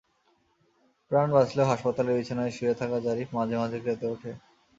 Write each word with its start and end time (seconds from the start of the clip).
প্রাণ 1.11 1.27
বাঁচলেও 1.31 1.69
হাসপাতালের 1.71 2.17
বিছানায় 2.19 2.55
শুয়ে 2.57 2.75
থাকা 2.75 2.97
জারিফ 2.99 3.29
মাঝে 3.37 3.55
মাঝে 3.57 3.77
কেঁদে 3.79 4.07
ওঠে। 4.09 4.31